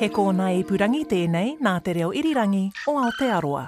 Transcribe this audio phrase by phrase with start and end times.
[0.00, 2.62] He kōna e purangi tēnei nā te reo irirangi
[2.92, 3.64] o Aotearoa.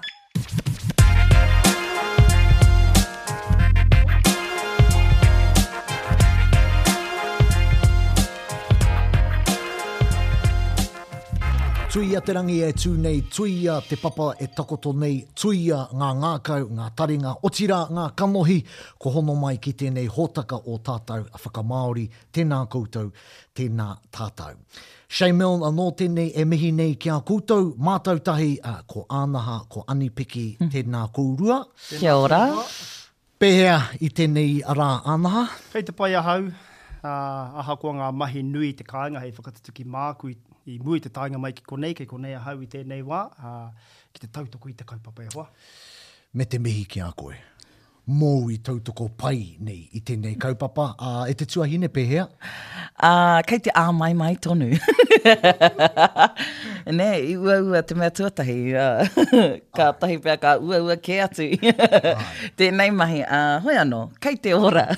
[11.92, 16.66] tuia te rangi e tū nei, tuia te papa e takoto nei, tuia ngā ngākau,
[16.76, 18.56] ngā taringa, o tira ngā kamohi,
[19.00, 23.08] ko hono mai ki tēnei hōtaka o tātou a whakamaori, tēnā koutou,
[23.56, 24.58] tēnā tātou.
[25.08, 29.06] Shea Milne anō tēnei e mihi nei ki a koutou, mātou tahi a uh, ko
[29.20, 30.68] ānaha, ko anipiki, mm.
[30.74, 31.62] tēnā kourua.
[31.88, 32.42] Kia ora.
[33.40, 35.46] Pēhea i tēnei ara ānaha.
[35.72, 40.34] Hei te pai hau, uh, ahakoa ngā mahi nui te kāinga, hei whakatutuki māku
[40.68, 43.94] i mui te tāinga mai ki konei, ki konei a hau i tēnei wā, uh,
[44.12, 45.48] ki te tautoko i te kaupapa e hoa.
[46.36, 47.36] Me te mihi ki a koe.
[48.10, 50.90] Mou i tautoko pai nei i tēnei kaupapa.
[50.96, 52.26] Uh, e te hine pehea?
[53.00, 54.68] Uh, kei te āmai mai tonu.
[57.00, 58.58] ne, i ua ua te mea tuatahi.
[58.72, 59.20] Uh,
[59.76, 59.96] ka ah.
[60.02, 61.48] tahi pia ka ua ua ke atu.
[62.60, 64.88] tēnei mahi, uh, hoi anō, kei te ora.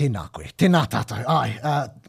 [0.00, 1.24] tēnā koe, tēnā tātou.
[1.36, 1.99] Ai, uh,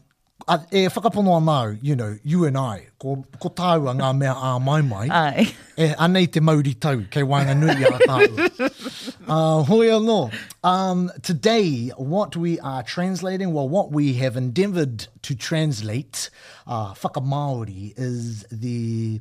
[0.48, 4.58] a, e whakapono anau, you know, you and I, ko, ko tāua ngā mea a
[4.60, 5.46] mai mai, Ai.
[5.76, 9.26] e anei te mauri tau, kei wāinga nui a tāua.
[9.28, 10.30] uh, hoi no.
[10.64, 16.30] um, today what we are translating, well what we have endeavoured to translate,
[16.66, 19.20] uh, whakamaori, is the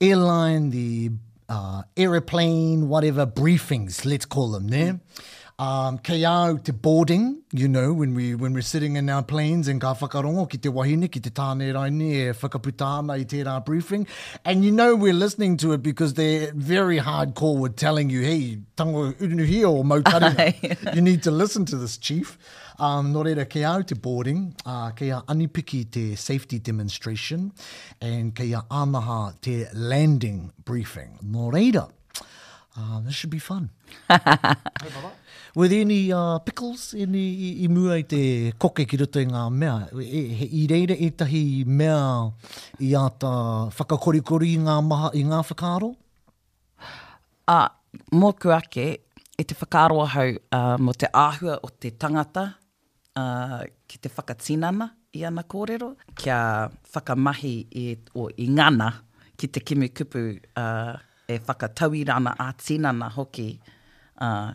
[0.00, 1.10] airline, the
[1.48, 4.94] uh, aeroplane, whatever briefings, let's call them there.
[4.94, 5.00] Mm.
[5.60, 9.78] um, kia te boarding, you know, when we when we're sitting in our planes and
[9.80, 14.06] ka whakarongo ki te wahine, ki te tāne raine e whakaputa ana i tērā briefing.
[14.46, 18.58] And you know we're listening to it because they're very hardcore with telling you, hey,
[18.74, 20.94] tango unuhi o mautarina.
[20.94, 22.38] you need to listen to this, chief.
[22.78, 27.52] Um, nō reira, kei au te boarding, uh, kei a anipiki te safety demonstration,
[28.00, 31.18] and kei a ānaha te landing briefing.
[31.22, 31.86] Nō reira,
[32.78, 33.68] uh, this should be fun.
[35.56, 38.20] Were there any uh, pickles in i, i, i mua i te
[38.62, 39.78] koke ki roto i ngā mea?
[39.98, 42.00] E, e, he i reira e tahi mea
[42.86, 43.30] i ata
[43.74, 45.88] whakakorikori i ngā maha i ngā whakaaro?
[47.50, 48.86] A, uh, moku ake,
[49.34, 52.46] e te whakaaro ahau uh, mo te āhua o te tangata
[53.18, 53.58] uh,
[53.90, 56.40] ki te whakatinana i ana kōrero, kia
[56.94, 58.92] whakamahi e, o i ngana
[59.36, 60.94] ki te kimi kupu uh,
[61.26, 63.48] e whakatauirana a tinana hoki
[64.22, 64.52] uh,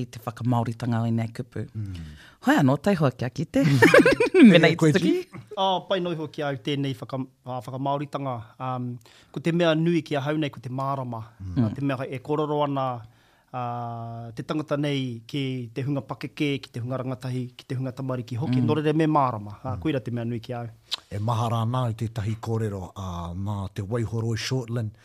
[0.00, 1.62] i te whakamauritanga o nei kupu.
[1.74, 2.10] Mm.
[2.46, 3.62] Hoi anō, tai hoa kia ki te.
[3.62, 4.50] Mm.
[4.50, 5.14] Mena i tuki.
[5.60, 8.34] Oh, pai noi hoa ki au tēnei whaka, uh, ah, whakamauritanga.
[8.68, 8.90] Um,
[9.34, 11.22] ko te mea nui kia a haunei, ko te mārama.
[11.44, 11.64] Mm.
[11.66, 15.44] Uh, te mea e kororo ana uh, te tangata nei ki
[15.76, 18.60] te hunga pakeke, ki te hunga rangatahi, ki te hunga tamari ki hoki.
[18.62, 18.70] Mm.
[18.72, 19.58] Nore re me mārama.
[19.60, 19.84] Uh, mm.
[19.84, 20.96] Koira te mea nui kia au.
[21.10, 24.96] E mahara nā i te tahi kōrero uh, mā te Waihoroi Shortland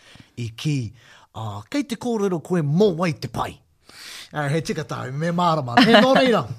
[0.41, 0.77] i ki.
[1.35, 3.57] Uh, kei te kōrero koe mō wai te pai.
[4.33, 6.41] Er he tika tau, me mārama, he nōna ira.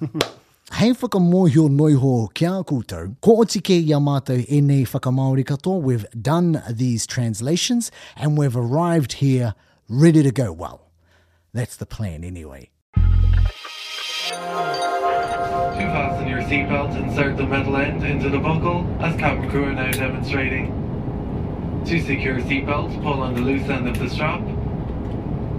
[0.73, 3.15] Hei whakamohio noiho kia koutou.
[3.21, 5.81] Ko oti ia mātou e nei whakamaori katoa.
[5.81, 9.55] We've done these translations and we've arrived here
[9.89, 10.53] ready to go.
[10.53, 10.81] Well,
[11.55, 12.71] that's the plan anyway.
[12.97, 13.01] To
[15.93, 19.93] Fasten your seatbelt, insert the metal end into the buckle as cabin crew are now
[19.93, 20.73] demonstrating.
[21.87, 24.41] To secure seatbelt, pull on the loose end of the strap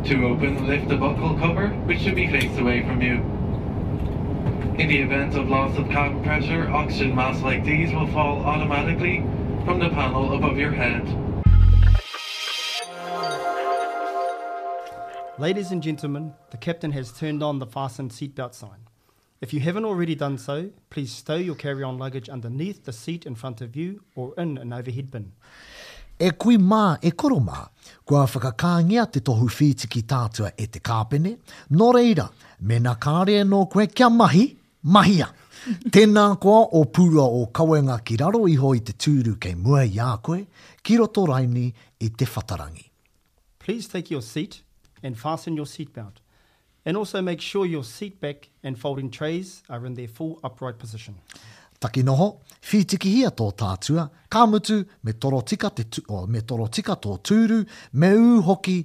[0.07, 3.15] to open, lift the buckle cover, which should be faced away from you.
[4.81, 9.17] In the event of loss of cabin pressure, oxygen masks like these will fall automatically
[9.65, 11.03] from the panel above your head.
[15.37, 18.87] Ladies and gentlemen, the captain has turned on the fastened seatbelt sign.
[19.41, 23.25] If you haven't already done so, please stow your carry on luggage underneath the seat
[23.25, 25.33] in front of you or in an overhead bin.
[26.17, 27.59] e kui mā e koro mā,
[28.07, 31.35] kua whakakāngia te tohu whiti tātua e te kāpene,
[31.71, 32.29] no reira,
[32.61, 34.45] mena kāre no koe kia mahi,
[34.83, 35.27] mahia.
[35.93, 39.97] Tēnā koa o pūra o kawenga ki raro iho i te tūru kei mua i
[40.23, 40.43] koe,
[40.83, 41.69] ki roto raini
[42.01, 42.85] i te whatarangi.
[43.59, 44.61] Please take your seat
[45.03, 46.19] and fasten your seat belt.
[46.85, 50.79] And also make sure your seat back and folding trays are in their full upright
[50.79, 51.15] position.
[51.79, 52.27] Taki noho,
[52.71, 56.95] whitiki hia tō tātua, ka mutu me toro tika, te tu, oh, me toro tika
[57.03, 57.57] tō tūru,
[58.01, 58.77] me ū hoki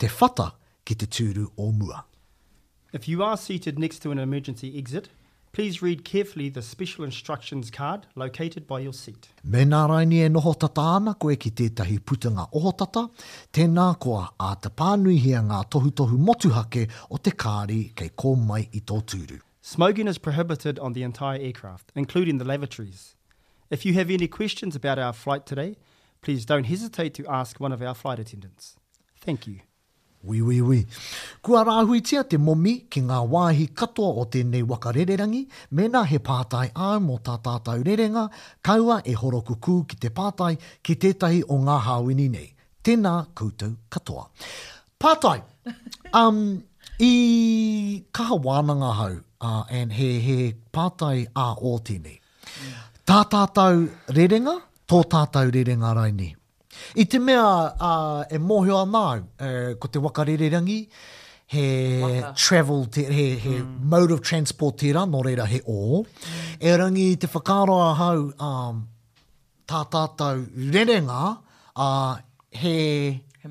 [0.00, 0.50] te whata
[0.84, 2.02] ki te tūru o mua.
[2.92, 5.08] If you are seated next to an emergency exit,
[5.52, 9.28] please read carefully the special instructions card located by your seat.
[9.42, 13.06] Me nā raini e noho tata ana koe ki tētahi putanga ohotata,
[13.52, 19.00] tēnā koa a te pānuihia ngā tohutohu motuhake o te kāri kei kōmai i tō
[19.14, 19.40] tūru.
[19.62, 23.14] Smoking is prohibited on the entire aircraft, including the lavatories.
[23.70, 25.76] If you have any questions about our flight today,
[26.22, 28.76] please don't hesitate to ask one of our flight attendants.
[29.20, 29.60] Thank you.
[30.22, 30.86] Wi, wi, wi.
[31.42, 36.72] Kua rāhui te momi ki ngā wāhi katoa o tēnei waka rererangi, mēnā he pātai
[36.72, 38.28] ā mō tā tātou rerenga,
[38.64, 42.50] kaua e horo kukū ki te pātai ki tētahi o ngā hāwini nei.
[42.82, 44.26] Tēnā koutou katoa.
[44.98, 45.42] Pātai,
[46.14, 46.62] um,
[47.00, 52.20] i kaha wānanga hau, uh, and he he pātai a o tini.
[53.06, 54.58] Tā tātou rerenga,
[54.88, 56.34] tō tātou rerenga rai ni.
[56.96, 59.04] I te mea uh, e mōhio anā,
[59.46, 60.88] uh, ko te waka rererangi,
[61.46, 62.32] he waka.
[62.36, 63.80] travel, te, he, he mm.
[63.82, 66.04] mode of transport tira, nō no reira he o.
[66.04, 66.06] Mm.
[66.60, 68.16] E rangi te whakaroa hau
[68.48, 68.86] um,
[69.66, 71.38] tā tātou rerenga,
[71.76, 72.16] uh,
[72.50, 73.48] he He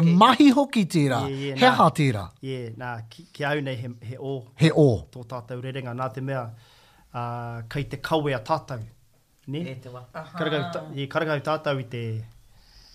[0.00, 0.86] mahi hoki.
[0.92, 2.30] He mahi Yeah, yeah, he nah, ha tira.
[2.40, 4.46] Yeah, nā, nah, ki, ki au nei he, he o.
[4.56, 4.86] He o.
[5.12, 5.92] Tō tātou rerenga.
[5.98, 6.46] Nā te mea,
[7.14, 8.80] uh, kei te kaue a tātou.
[9.48, 9.60] Ne?
[9.60, 10.00] E te wa.
[10.14, 12.00] Karakau, tā, yeah, karakau tātou i te,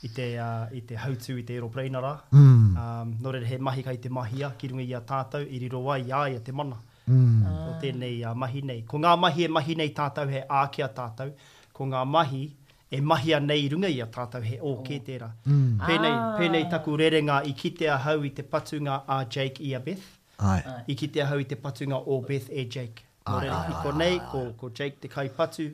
[0.01, 2.15] i te, uh, i te hautu, i te eropreina rā.
[2.33, 2.63] Mm.
[2.75, 5.61] Um, no re he mahi kai te mahi a, ki runga i a tātou, i
[5.61, 6.81] riro ai, ai te mana.
[7.07, 7.45] Mm.
[7.45, 7.61] Ah.
[7.69, 8.81] O tēnei uh, mahi nei.
[8.87, 11.35] Ko ngā mahi e mahi nei tātou, he ākia tātou.
[11.77, 12.43] Ko ngā mahi
[12.93, 14.81] e mahia nei runga i a tātou he o oh.
[14.83, 15.27] kē tērā.
[15.47, 15.67] Mm.
[15.87, 16.33] Pēnei, ah.
[16.35, 20.03] pēnei taku rerenga i kite a hau i te patunga a Jake i a Beth.
[20.43, 20.59] Ai.
[20.91, 23.03] I kite a hau i te patunga o Beth e Jake.
[23.23, 25.67] Ai, ai, ai, ko nei, ko, ko Jake te kai patu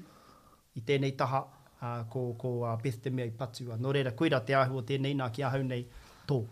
[0.77, 1.41] i tēnei taha
[1.79, 3.65] uh, ko, ko a Beth te mea i patu.
[3.71, 5.83] Uh, no reira, koeira te ahua tēnei nā ki a hau nei
[6.29, 6.37] tō.
[6.37, 6.45] Oh,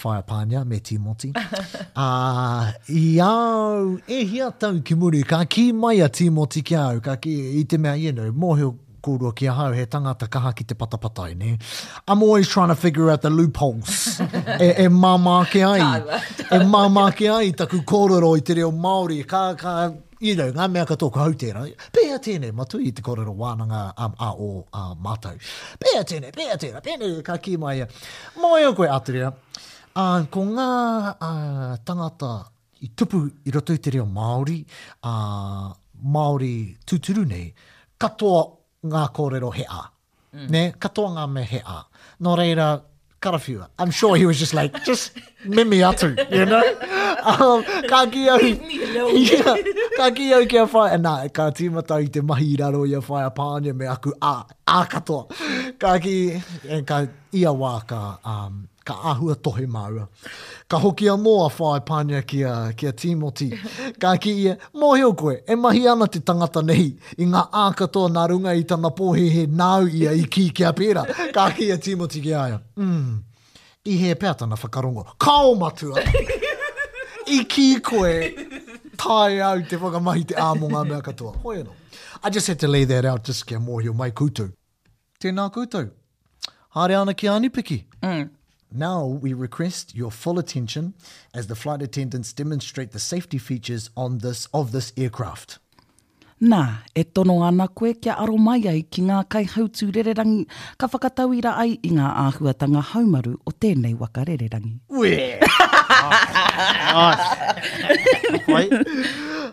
[0.03, 1.29] whaiapānia me Timoti.
[1.37, 2.73] uh, ah,
[3.03, 7.37] iau, e hia tau ki muri, ka ki mai a Timoti ki au, ka ki
[7.61, 8.71] i te mea, you know, mōhio
[9.03, 11.59] kōrua ki a hau, he tangata kaha ki te patapatai, ne?
[12.07, 14.21] I'm always trying to figure out the loopholes.
[14.69, 16.23] e, e mā ai.
[16.61, 19.27] e mā ai taku kōrero i te reo Māori.
[19.35, 19.91] Ka, ka,
[20.23, 21.65] you know, ngā mea katoa kau tēnā.
[21.95, 25.35] Pēhā tēnē, matu i te kōrero wānanga um, a o a uh, mātou.
[25.83, 27.81] Pēhā tēnē, pēhā tēnē, pēhā tēnē, ka ki mai.
[28.39, 30.69] Mō e o koe atria, uh, ko ngā
[31.13, 32.31] uh, tangata
[32.87, 34.61] i tupu i roto i te reo Māori,
[35.11, 35.75] uh,
[36.15, 36.55] Māori
[36.89, 37.51] tūturu nei,
[38.03, 38.47] katoa
[38.95, 39.83] ngā kōrero he a.
[40.39, 40.49] Mm.
[40.55, 41.61] Ne, katoa ngā me he
[42.23, 42.69] Nō reira,
[43.23, 45.13] cut I'm sure he was just like, just
[45.45, 46.63] me me atu, you know?
[47.23, 48.39] Um, ka kia hu.
[48.39, 49.15] Leave me alone.
[49.33, 49.57] Yeah,
[49.97, 50.43] ka kia
[50.75, 50.91] whai.
[50.97, 54.13] And nah, ka tīmata i te mahi raro i a whai a pānia me aku
[54.21, 54.35] a,
[54.81, 55.31] a katoa.
[55.79, 56.17] Ka ki,
[56.77, 57.07] e ka
[57.43, 58.03] ia wā ka,
[58.35, 60.07] um, ka ahua tohe maua.
[60.69, 62.39] Ka hoki a moa whae pānea ki
[62.77, 63.51] ki a Timothy.
[64.01, 66.87] Ka ki ia, mō heo koe, e mahi ana te tangata nei
[67.19, 71.07] i ngā ākatoa nā runga i tana pōhe he nāu ia i ki kia pēra.
[71.35, 72.59] Ka ki a Timothy ki aia.
[72.77, 73.25] Mm.
[73.85, 75.07] I he pētana whakarongo.
[75.19, 76.03] Kao matua!
[77.27, 78.15] I ki koe,
[78.99, 81.37] tae au te whakamahi te āmonga mea katoa.
[81.47, 81.79] Hoi no.
[82.25, 83.93] I just had to lay that out just kia get more here.
[83.93, 84.53] Mai koutou.
[85.23, 85.91] Tēnā koutou.
[86.75, 87.85] Hāre ana ki ānipiki.
[88.03, 88.29] Mm.
[88.75, 90.95] Now we request your full attention
[91.35, 95.59] as the flight attendants demonstrate the safety features on this of this aircraft.
[96.41, 100.47] Nā, e tono ana koe kia aro mai ai ki ngā kai hautū rererangi
[100.79, 104.81] ka whakatauira ai i ngā āhuatanga haumaru o tēnei waka rererangi.
[104.91, 105.37] Ue!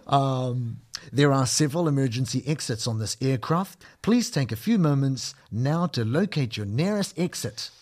[0.07, 0.77] um,
[1.11, 3.83] there are several emergency exits on this aircraft.
[4.01, 7.69] Please take a few moments now to locate your nearest exit.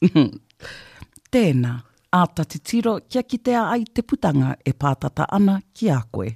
[1.34, 1.70] Tēnā,
[2.16, 6.30] āta te tiro kia kitea ai te putanga e pātata ana ki a koe.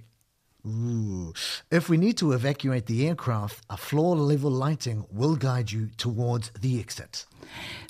[0.65, 1.33] Ooh.
[1.71, 6.79] If we need to evacuate the aircraft, a floor-level lighting will guide you towards the
[6.81, 7.27] exit.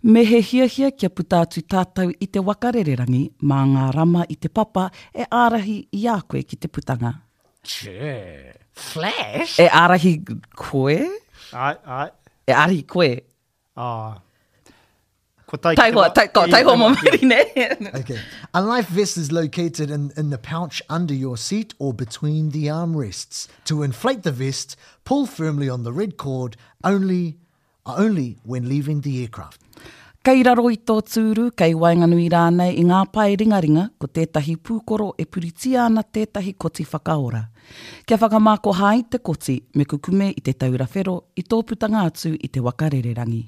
[0.02, 4.48] Me he hia hia kia putatu tātou i te wakarererangi, mā ngā rama i te
[4.60, 7.14] papa e ārahi i a koe ki te putanga.
[7.62, 8.54] Che.
[8.74, 9.58] Flash?
[9.62, 10.16] E ārahi
[10.58, 10.98] koe?
[11.54, 12.08] Ai, ai.
[12.46, 13.10] E ārahi koe?
[13.74, 14.14] Ah.
[14.14, 14.30] Oh
[15.54, 17.38] ko tai tai hoa, tai, ko tai hoa mo mai ne.
[18.00, 18.18] Okay.
[18.58, 22.66] A life vest is located in in the pouch under your seat or between the
[22.78, 23.46] armrests.
[23.70, 26.56] To inflate the vest, pull firmly on the red cord
[26.92, 27.38] only
[27.86, 29.60] uh, only when leaving the aircraft.
[30.24, 35.10] Kei raro i tō tūru, kei wainganui rānei i ngā pai ringaringa ko tētahi pūkoro
[35.20, 37.42] e puriti ana tētahi koti whakaora.
[38.08, 42.32] Kia whakamāko hai te koti me kukume i te taura whero i tō putanga atu
[42.40, 43.42] i te wakarererangi.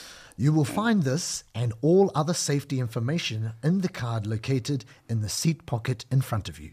[0.43, 5.29] You will find this and all other safety information in the card located in the
[5.29, 6.73] seat pocket in front of you.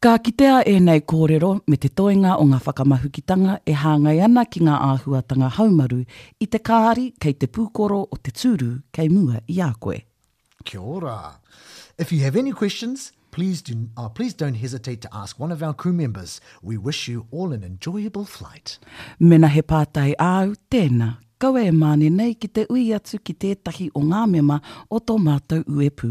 [0.00, 4.60] Ka kitea e nei kōrero me te toenga o ngā whakamahukitanga e hāngai ana ki
[4.68, 5.98] ngā āhuatanga haumaru
[6.38, 9.98] i te kāri kei te pūkoro o te tūru kei mua i a koe.
[10.64, 11.18] Kia ora.
[11.98, 15.64] If you have any questions, please, do, uh, please don't hesitate to ask one of
[15.64, 16.40] our crew members.
[16.62, 18.78] We wish you all an enjoyable flight.
[19.18, 23.86] Mena he pātai āu, tēnā kau e mane nei ki te ui atu ki tētahi
[23.94, 24.58] o ngā mema
[24.90, 26.10] o tō mātou uepu.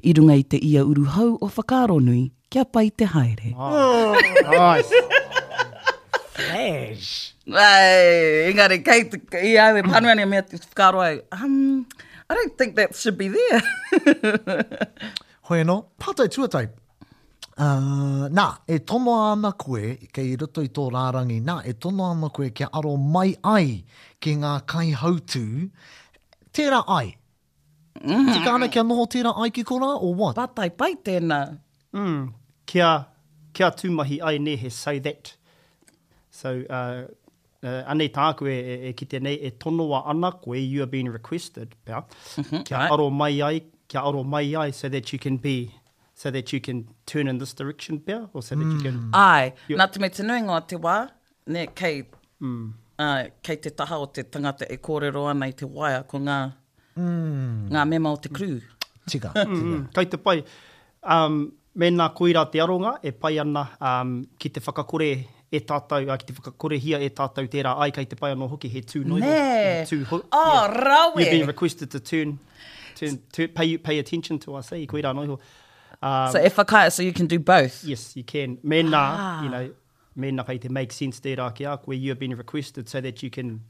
[0.00, 3.52] I runga i te ia uru hau o whakaro nui, kia pai te haere.
[3.52, 4.16] Oh,
[4.48, 5.02] nice.
[6.38, 7.10] Flash.
[7.48, 11.84] Ai, engari, kei te, i aue, panuane mea te whakaro ai, um,
[12.30, 14.64] I don't think that should be there.
[15.50, 16.70] Hoi anō, pātai tuatai,
[17.52, 22.30] Uh, nā, e tono ama koe, kei roto i tō rārangi, nā, e tono ama
[22.32, 23.82] koe kia aro mai ai
[24.24, 25.42] ki ngā kai hautū,
[26.56, 27.10] tērā ai.
[28.00, 28.08] Mm.
[28.08, 28.32] Mm-hmm.
[28.38, 30.38] Tika ana kia noho tērā ai ki kora, or what?
[30.40, 31.42] Patai pai tēnā.
[31.92, 32.30] Mm.
[32.64, 32.88] Kia,
[33.52, 35.34] kia tūmahi ai ne he say that.
[36.30, 40.56] So, uh, uh, anei tā koe e, e ki tēnei, e tono a ana koe,
[40.56, 42.00] you are being requested, pia.
[42.38, 42.64] Mm -hmm.
[42.64, 45.56] Kia aro mai ai, kia aro mai ai so that you can be
[46.14, 48.60] so that you can turn in this direction better or so mm.
[48.62, 49.10] that you can mm.
[49.12, 50.96] ai nā te me te nui ngā te wā
[51.56, 52.02] ne kei
[52.40, 52.74] mm.
[53.04, 56.38] uh, kei te taha o te tangata e kōrero ana i te waia ko ngā
[56.96, 57.56] mm.
[57.74, 59.32] ngā mema o te kru tika, mm, tika.
[59.48, 60.36] kei mm, te pai
[61.16, 61.40] um,
[61.80, 65.08] mēnā koira te aronga e pai ana um, ki te whakakore
[65.52, 68.46] e tātou, a ki te whakakore hia e tātou tērā ai kei te pai anō
[68.48, 69.18] hoki he tū noi.
[69.20, 69.82] Nē!
[69.90, 70.62] Tū ho, oh, yeah.
[70.88, 71.18] rawe!
[71.20, 72.38] You've been requested to turn,
[72.96, 75.44] turn, turn, pay, pay attention to us, eh, i koira anō hoki.
[76.02, 77.84] Um, so e whakaia, so you can do both?
[77.84, 78.58] Yes, you can.
[78.62, 79.42] Mena, ah.
[79.44, 79.70] you know,
[80.16, 83.30] mena kai te make sense te rākia, where you have been requested so that you
[83.30, 83.60] can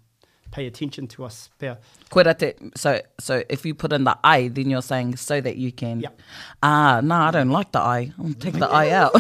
[0.50, 1.50] pay attention to us.
[1.60, 1.76] Koe
[2.24, 5.72] rate, so, so if you put in the I, then you're saying so that you
[5.72, 6.00] can.
[6.00, 6.20] Yep.
[6.62, 8.12] Ah, no, I don't like the I.
[8.18, 9.12] I'll take the I out.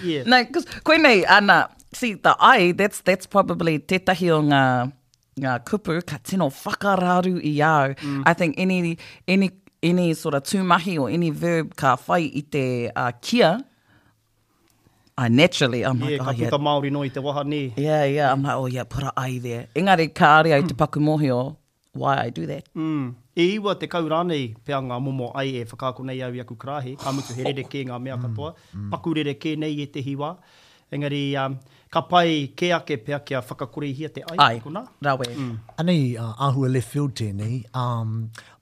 [0.04, 0.24] yeah.
[0.24, 4.92] no, because koe nei, ana, see, the I, that's, that's probably tetahi o ngā,
[5.40, 7.94] ngā kupu, ka tino whakararu i au.
[7.94, 8.22] Mm.
[8.26, 9.52] I think any, any
[9.84, 13.52] any sort of tūmahi or any verb ka whai i te uh, kia,
[15.18, 16.50] I naturally, I'm oh, yeah, like, oh, yeah.
[16.50, 17.74] Ka pika Māori no i te waha ne.
[17.76, 19.66] Yeah, yeah, I'm like, oh yeah, put a ai there.
[19.74, 20.78] Engari, ka ari ai te mm.
[20.84, 21.56] paku mohi o
[21.92, 22.64] why I do that.
[22.74, 23.14] Mm.
[23.36, 26.94] E iwa te kaurane pea ngā momo ai e whakaako nei au i aku krahe,
[27.02, 28.84] ka mutu he rereke ngā mea katoa, mm.
[28.84, 28.90] mm.
[28.96, 30.36] paku nei e te hiwa.
[30.92, 31.56] Engari, um,
[31.90, 34.36] ka pai ke ake pea kia whakakure hia te ai.
[34.46, 34.60] Ai,
[35.06, 35.26] rawe.
[35.36, 35.56] Mm.
[35.78, 38.10] Ani, uh, ahua left field tēnei, um,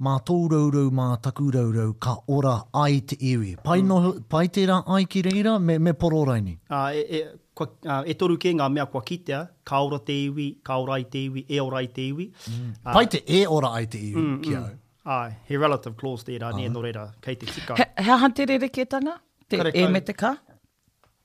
[0.06, 3.56] mā tōrourou, mā takurourou, ka ora ai te iwi.
[3.64, 4.22] Pai, mm.
[4.34, 6.54] pai tērā ai ki reira, me, me poro raini.
[6.70, 7.22] Uh, e, e,
[7.58, 11.00] kua, uh, e toru ke ngā mea kua kitea, ka ora te iwi, ka ora
[11.00, 12.28] ai te iwi, e ora ai te iwi.
[12.52, 12.70] Mm.
[12.84, 14.70] Uh, pai te e ora ai te iwi, mm, kia au.
[14.70, 14.76] Mm.
[15.10, 17.74] Ai, he relative clause tērā, nē no reira, kei te tika.
[17.80, 19.16] He, he hantere reketanga?
[19.50, 20.36] Te, e me te ka?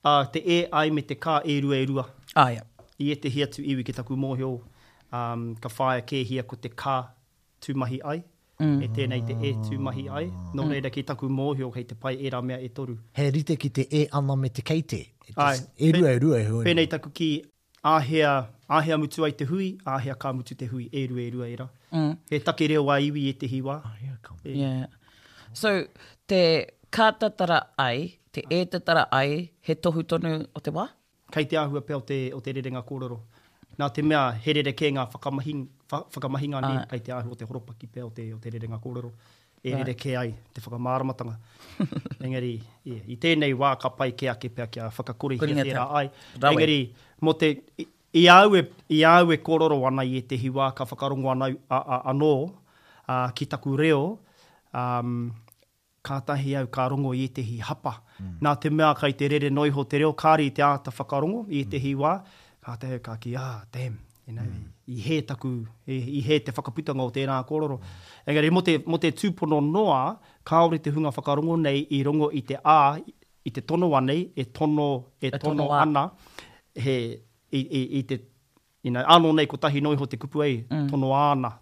[0.08, 2.04] uh, te e ai me te kā e rua e rua.
[2.34, 2.64] Ah, yeah.
[2.98, 4.54] I e te hia iwi ki taku mōhio,
[5.18, 6.96] um, ka whāia ke hia ko te kā
[7.66, 8.22] tūmahi ai.
[8.60, 8.76] Mm.
[8.84, 10.24] E tēnei te e tūmahi ai.
[10.56, 10.70] Nō mm.
[10.72, 12.94] reira ki taku mōhio, hei te pai e rā mea e toru.
[13.18, 15.02] He rite ki te e ana me te keite.
[15.28, 15.54] E ai.
[15.76, 16.64] E rua e rua e hui.
[16.68, 17.28] Pēnei taku ki
[17.92, 18.32] āhea,
[18.80, 21.58] āhea mutu ai te hui, āhea ka mutu te hui, e rua e rua e
[21.62, 21.68] rā.
[21.92, 22.14] Mm.
[22.32, 23.80] He take reo a iwi e te hiwa.
[23.90, 24.56] Ah, yeah, e.
[24.62, 25.20] yeah.
[25.52, 25.74] So,
[26.32, 26.40] te
[26.96, 29.30] kātatara ai, te e te tara ai,
[29.66, 30.84] he tohu tonu o te wā?
[31.32, 33.18] Kei te ahua pe o te, o te rerenga kororo.
[33.80, 35.62] Nā te mea, he rere kē ngā whakamahing,
[35.92, 37.04] whakamahinga ni, kei ah.
[37.06, 39.10] te ahua o te horopaki pe o te, o te rerenga kororo.
[39.66, 39.80] E right.
[39.80, 41.36] rere kē ai, te whakamāramatanga.
[42.28, 42.52] Engari,
[42.92, 46.04] yeah, i tēnei wā ka pai kē ake pea kia whakakuri hea tērā ai.
[46.36, 46.52] Rawe.
[46.52, 46.78] Engari,
[47.24, 47.50] mo te,
[47.82, 47.88] i,
[48.22, 52.00] i aue, i aue kororo ana i e te hiwā ka whakarongo anau, a, a,
[52.12, 52.30] anō,
[53.08, 54.02] a, ki taku reo,
[54.76, 55.16] um,
[56.06, 57.96] ka tahi au ka i e te hi hapa.
[58.20, 58.36] Mm.
[58.44, 61.44] Nā te mea kai te rere noi ho te reo kāri i te āta whakarongo
[61.60, 61.84] i te mm.
[61.86, 62.12] hiwā.
[62.66, 63.98] Kā te hei kāki, ah, damn.
[64.26, 64.62] You know, mm.
[64.90, 65.50] I he taku,
[65.86, 67.78] i, i he te whakaputanga o tēnā kororo.
[67.82, 68.06] Mm.
[68.32, 70.00] Engari, mo te, mo te tūpono noa,
[70.48, 72.78] kāore te hunga whakarongo nei i rongo i te ā,
[73.46, 74.88] i te tono anei, e tono,
[75.20, 76.06] e tono, e tono ana,
[76.86, 76.96] he,
[77.54, 78.20] i, i, i te,
[78.82, 80.88] you know, anō nei ko tahi noi ho te kupu ei, mm.
[80.90, 81.54] tono ana,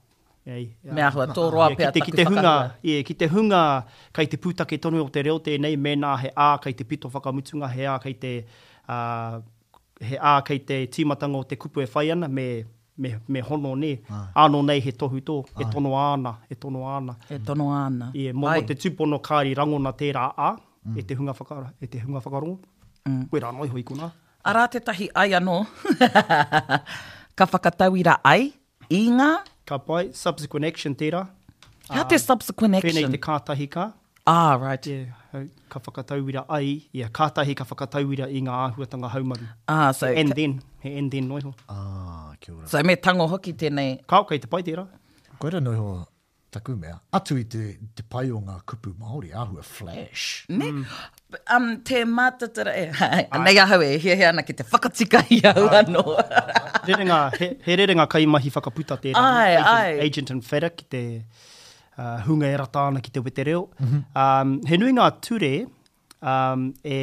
[0.47, 2.73] Me ahua, tō roa pea taku whakarua.
[2.83, 3.61] Ki te hunga,
[4.13, 7.71] kei te pūtake tonu o te reo, tēnei mēnā he ā, kei te pito whakamutunga,
[7.73, 8.33] he ā, kei te,
[8.85, 9.39] uh,
[10.09, 12.47] he ā, kei te tīmatanga o te kupu e whai ana, me
[12.97, 14.27] me, me hono ne, Ai.
[14.45, 15.65] ano nei he tohu tō, e Ai.
[15.65, 17.17] e tono ana, e tono ana.
[17.29, 18.11] E tono ana.
[18.15, 18.63] Ie, mō Ai.
[18.69, 21.01] te tūpono kāri rangona tērā a, e mm.
[21.01, 22.61] e te hunga, whaka, e te hunga whakarongo.
[23.09, 23.25] Mm.
[23.33, 24.13] Koe rānoi hoi kuna.
[24.47, 25.57] Arā te tahi ai anō,
[27.41, 28.53] ka whakatauira ai,
[28.95, 29.33] i ngā
[29.67, 31.25] ka pai, subsequent action tērā.
[31.89, 33.01] Ha uh, te subsequent action?
[33.03, 33.89] Whenei te kātahi ka.
[34.27, 34.87] Ah, right.
[34.89, 39.49] Yeah, ka whakatauira ai, yeah, kātahi ka whakatauira i ngā āhuatanga haumaru.
[39.69, 40.07] Ah, so...
[40.09, 41.53] And then, he and then noiho.
[41.69, 42.67] Ah, kia ora.
[42.67, 43.99] So me tango hoki tēnei.
[44.07, 44.87] Ka okay, te pai tērā.
[45.41, 45.89] Koeira noiho
[46.55, 47.65] taku mea, atu i te,
[47.99, 50.45] te pai o ngā kupu Māori, āhua flash.
[50.55, 50.69] Ne?
[50.71, 50.85] Mm
[51.57, 52.85] um, te mātatara e.
[53.43, 56.05] Nei ahau e, hea hea ana ki te whakatika i au anō.
[56.87, 61.03] Rerenga, he, he rerenga kai mahi whakaputa te agent, agent and fedder ki te
[61.99, 63.67] uh, hunga e ratana ki te wete reo.
[63.81, 64.03] Mm -hmm.
[64.27, 65.53] um, he nui ngā ture
[66.23, 67.01] um, e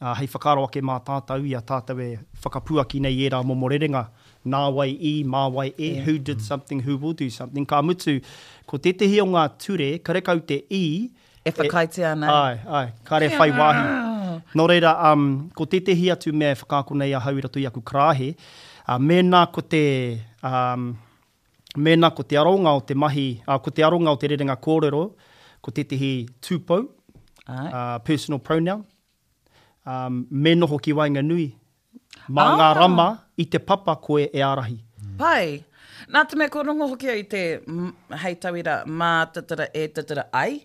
[0.00, 2.10] uh, hei whakaro ake mā tātau i a tātau e
[2.42, 4.06] whakapua ki nei e rā momorerenga.
[4.52, 6.06] Nā wai i, mā wai e, yeah.
[6.06, 7.64] who did something, who will do something.
[7.66, 8.16] Ka mutu,
[8.66, 12.28] ko tetehi o ngā ture, karekau te i, e, e whakaitea nei.
[12.28, 13.38] Ai, ai, kare yeah.
[13.40, 13.86] whai wahi.
[14.58, 18.34] Nō reira, um, ko tetehi atu mea e whakaako nei a hauiratu i aku krahe,
[18.88, 19.82] uh, mena ko te...
[20.50, 20.92] Um,
[21.76, 24.98] mena ko te aronga o te mahi, uh, ko te aronga o te rerenga kōrero,
[25.64, 26.10] ko tetehi
[26.44, 26.82] tūpou,
[27.46, 28.82] uh, personal pronoun,
[29.88, 31.46] um, mena ho ki wainga nui,
[32.28, 32.58] mā ah.
[32.60, 33.06] ngā rama
[33.40, 34.76] i te papa koe e arahi.
[35.22, 35.54] Pai,
[36.12, 37.42] nā te me ko rongo hoki ai te
[38.26, 40.58] hei tauira mā tatara e tatara ai,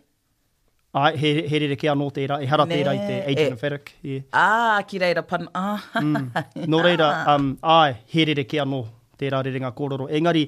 [0.94, 3.89] Ai, he, he re reke anō tērā, e hara tērā i te Adrian e, Ferrick.
[4.01, 4.22] Yeah.
[4.32, 5.84] Ah, ki reira pan, ah.
[6.00, 6.63] mm.
[6.72, 8.79] No reira, um, ai, he re reke anō
[9.20, 10.08] tērā re ringa kōrero.
[10.20, 10.46] Engari,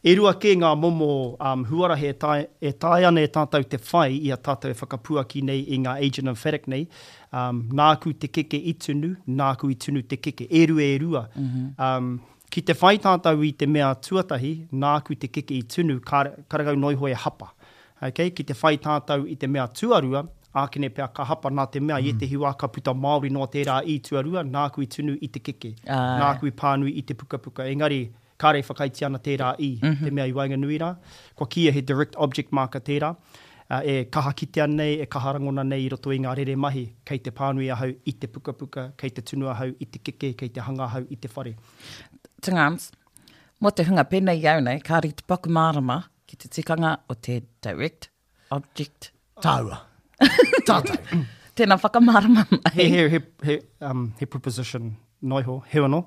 [0.00, 3.76] e rua ke ngā momo um, huara he tā, e tāi ane e tātou te
[3.90, 6.86] whai i a tātou e whakapua ki nei i ngā Adrian and Ferrick nei.
[7.30, 11.26] Um, nāku te keke i tunu, nāku i tunu te keke, e rua e rua.
[11.34, 11.98] Mm -hmm.
[11.98, 16.32] um, ki te whai tātou i te mea tuatahi, nāku te keke i tunu, kar,
[16.48, 17.52] karagau noi hoi hapa
[18.02, 20.24] okay, ki te whai tātou i te mea tuarua,
[20.54, 22.08] ākene pia ka hapa nā te mea, mm.
[22.08, 25.28] i te hiwa ka puta Māori no te rā i tuarua, nā kui tunu i
[25.34, 25.96] te keke, uh.
[26.22, 27.66] nā kui pānui i te puka puka.
[27.70, 28.04] Engari,
[28.40, 30.02] kāre whakaiti ana te rā i, mm -hmm.
[30.04, 30.14] te mhm.
[30.14, 30.94] mea i wainga nui rā.
[31.34, 33.10] Ko kia he direct object marker te rā,
[33.70, 36.86] uh, e kaha kitea nei, e kaha rangona nei i roto i ngā rere mahi,
[37.04, 40.36] kei te pānui ahau i te puka puka, kei te tunu ahau i te keke,
[40.36, 41.54] kei te hanga ahau i te whare.
[42.42, 42.90] Tungams,
[43.60, 46.02] mo te hunga pēnei iau nei, kāri te paku mārama,
[46.34, 48.08] ki te tikanga o te direct
[48.50, 49.12] object.
[49.42, 49.78] Taua.
[50.68, 50.96] Tātou.
[51.58, 52.72] Tēnā whakamārama mai.
[52.76, 56.04] He, he, he, um, he preposition noiho, he ono.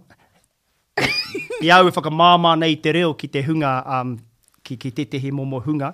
[1.61, 4.15] I au e whakamāma nei te reo ki te hunga, um,
[4.65, 5.91] ki, ki te tetehi momo hunga,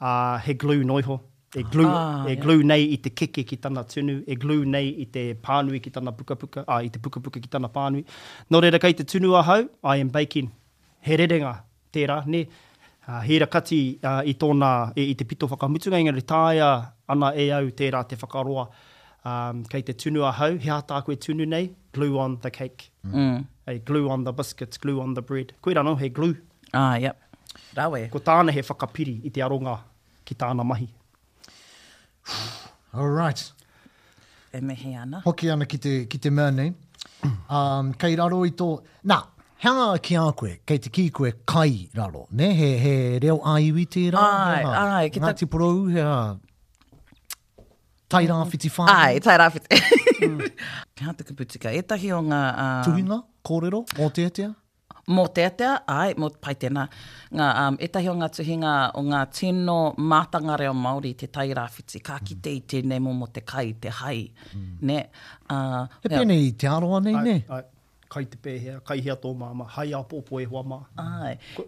[0.00, 1.18] uh, he glue noiho.
[1.56, 2.68] E glue, ah, e glue yeah.
[2.72, 6.12] nei i te keke ki tana tunu, e glue nei i te pānui ki tana
[6.12, 8.02] puka puka, ah, i te puka puka ki tana pānui.
[8.52, 10.50] Nō reira kei te tunu ahau, I am baking.
[11.00, 11.54] He redenga,
[11.96, 12.44] tērā, ne?
[13.08, 16.68] uh, ah, he rakati uh, ah, i tōna e, i te pito whakamutunga ingari tāia
[17.08, 18.66] ana e au tērā te whakaroa
[19.24, 22.90] um, kei te tunu a hau, he hata koe tunu nei, glue on the cake.
[23.06, 23.46] Mm.
[23.68, 25.52] A glue on the biscuits, glue on the bread.
[25.62, 26.36] Koe rano, he glue.
[26.72, 27.18] Ah, yep.
[27.76, 28.08] Rawe.
[28.10, 29.78] Ko tāna he whakapiri i te aronga
[30.24, 30.88] ki tāna mahi.
[32.94, 33.42] All right.
[34.54, 35.20] E mehi ana.
[35.24, 36.52] Hoki ana ki te, ki te mea
[37.48, 38.66] Um, kei raro i tō...
[39.10, 39.16] Nā,
[39.58, 42.50] Hanga ki a koe, kei te ki koe kai raro, ne?
[42.58, 44.20] He, he reo a iwi te ra?
[44.52, 45.08] Ai, ha, ai.
[45.12, 45.52] Ki Ngāti ta...
[45.54, 46.12] porou he a...
[48.08, 48.84] Tai rā whiti whā?
[48.92, 49.78] Ai, tai rā whiti.
[50.26, 50.42] mm.
[51.00, 52.40] Hanga tuku putika, e tahi o ngā...
[52.52, 52.84] Uh...
[52.86, 53.16] Tuhinga,
[53.48, 54.50] kōrero, mō te etea?
[55.10, 56.84] Mō te etea, ai, mō pai tēnā.
[57.40, 61.46] Ngā, um, e tahi o ngā tuhinga o ngā tino mātanga reo Māori te tai
[61.56, 64.68] rā whiti, kā ki te i te mō mō te kai, te hai, mm.
[64.92, 64.98] ne?
[65.48, 67.38] Uh, he pēnei i te aroa nei, ne?
[67.48, 67.62] Ai, ai
[68.16, 70.78] kai te pēhea, kai hea tō māma, hai a pōpō e hoa mā.
[71.02, 71.34] Ai.
[71.56, 71.66] Ko...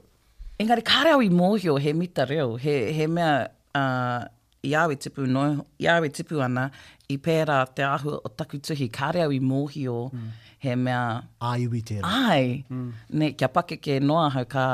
[0.62, 3.34] Engari, kāre au i mōhio he mita reo, he, he mea
[3.76, 4.24] uh,
[4.64, 5.44] i awe tipu, no,
[5.78, 6.68] i awe tipu ana,
[7.12, 10.32] i pērā te ahu o takutuhi, kāre au i mōhio mm.
[10.64, 11.02] he mea...
[11.50, 12.14] Ai ui tēra.
[12.32, 12.62] Ai.
[12.72, 12.88] Mm.
[13.20, 14.64] Ne, kia pake ke noa hau ka,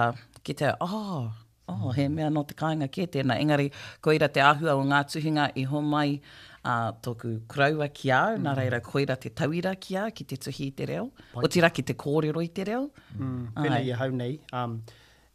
[0.46, 1.28] ki te, oh, oh,
[1.74, 1.90] mm.
[1.98, 3.40] he mea no te kāinga kē tēnā.
[3.42, 8.10] Engari, ko koeira te ahua o ngā tuhinga i homai, mai, uh, tōku kuraua ki
[8.18, 8.44] au, mm.
[8.46, 11.44] nā reira koira te tauira ki au, ki te tuhi i te reo, Pai.
[11.44, 12.84] o tira ki te kōrero i te reo.
[13.18, 13.38] Mm.
[13.60, 14.36] Pena i hau nei.
[14.52, 14.78] Um,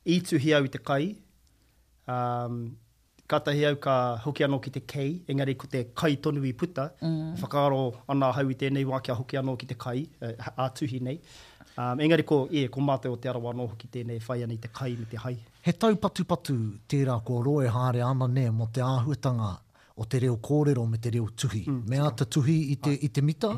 [0.10, 1.10] I tuhi au i te kai,
[2.10, 2.60] um,
[3.30, 6.90] katahi au ka hoki anō ki te kei, engari ko te kai tonu i puta,
[7.04, 7.38] mm.
[7.44, 7.84] whakaaro
[8.16, 11.22] anā hau i tēnei wā kia hoki anō ki te kai, uh, a tuhi nei.
[11.80, 14.68] Um, engari ko, e, ko mate o te arawa anō hoki tēnei whai anei te
[14.74, 15.36] kai me te hai.
[15.64, 16.56] He tau patu patu
[16.92, 19.52] tērā ko roe hāre ana ne mo te āhuatanga
[20.00, 21.64] o te reo kōrero me te reo tuhi.
[21.68, 21.84] Mm.
[21.92, 23.50] Me ata tuhi i te, i te mita,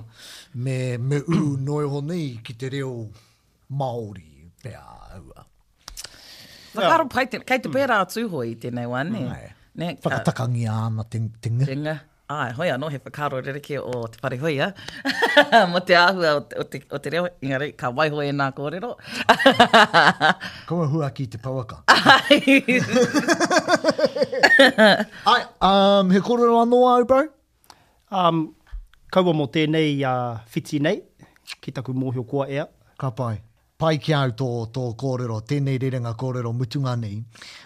[0.65, 2.91] me, me u noe honi ki te reo
[3.81, 4.27] Māori
[4.61, 4.81] pēā
[5.17, 5.45] aua.
[6.73, 7.43] Whakaro, yeah.
[7.47, 9.25] kei te pērā tūhoi i tēnei wane.
[9.27, 9.57] Mm.
[9.81, 11.97] Ne, Whakatakangi āna te, te ngā.
[12.31, 14.67] Ai, hoia, no, he whakaro rereke o te pare hoia.
[15.71, 18.45] Mo te ahua o te, o te, o te reo, ingare, ka wai hoia nā
[18.59, 18.91] kōrero.
[20.69, 21.75] Kua hua ki te pauaka.
[25.33, 25.41] Ai,
[25.71, 27.19] um, he kōrero anō au, bro?
[28.23, 28.37] Um,
[29.15, 30.05] kaua mo tēnei uh,
[30.55, 30.97] whiti nei,
[31.59, 32.65] ki taku mōhio kua ea.
[33.01, 33.37] Ka pai.
[33.81, 37.17] Pai ki au tō, tō kōrero, tēnei rerenga kōrero mutunga nei.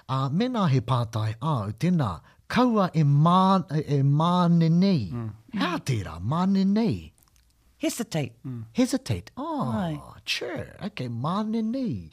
[0.07, 2.09] Uh, mena he pātai au, tēnā,
[2.47, 3.63] kaua e mā,
[3.97, 5.09] e mā nei.
[5.11, 5.27] Mm.
[5.59, 6.97] Nā tērā, mā nei.
[7.83, 8.33] Hesitate.
[8.43, 8.63] Mm.
[8.77, 9.31] Hesitate.
[9.37, 9.97] Oh, Ai.
[10.25, 10.65] sure.
[10.85, 12.09] Ok, mā nei.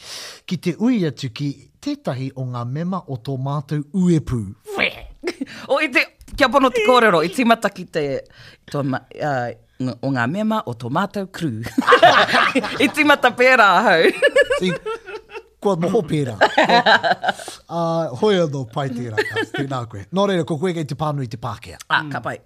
[0.46, 1.50] Ki te ui atu ki
[1.82, 4.42] tētahi o ngā mema o tō mātou uepu.
[4.76, 4.90] Whe!
[5.72, 6.04] o i te,
[6.36, 8.06] kia pono te kōrero, i timata ki te,
[8.72, 9.50] tō, uh,
[10.02, 11.54] o ngā mema o tō mātou kru.
[12.84, 14.98] I timata pērā hau
[15.62, 16.34] kua moho pēra.
[16.38, 17.10] uh,
[17.68, 19.22] ah, hoi a pai tērā,
[19.54, 20.04] tēnā koe.
[20.14, 21.78] Nō reira, ko koe kei te pānui te pākea.
[21.88, 22.10] Ah, mm.
[22.12, 22.38] ka pai.